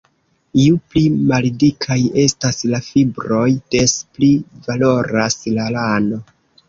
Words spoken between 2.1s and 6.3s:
estas la fibroj, des pli valoras la lano.